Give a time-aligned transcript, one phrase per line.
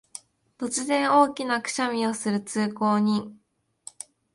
[0.57, 3.37] 突然、大きなくしゃみをする通行人